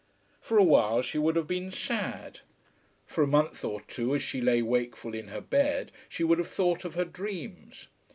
For 0.39 0.57
a 0.57 0.63
while 0.63 1.03
she 1.03 1.19
would 1.19 1.35
have 1.35 1.45
been 1.45 1.69
sad. 1.71 2.39
For 3.05 3.23
a 3.23 3.27
month 3.27 3.63
or 3.63 3.81
two, 3.81 4.15
as 4.15 4.23
she 4.23 4.41
lay 4.41 4.63
wakeful 4.63 5.13
in 5.13 5.27
her 5.27 5.41
bed 5.41 5.91
she 6.09 6.23
would 6.23 6.39
have 6.39 6.47
thought 6.49 6.83
of 6.85 6.95
her 6.95 7.05
dreams. 7.05 7.87